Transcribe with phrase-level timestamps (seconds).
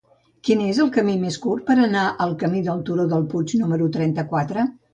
[0.47, 3.93] Quin és el camí més curt per anar al camí del Turó del Puig número
[3.99, 4.69] trenta-quatre?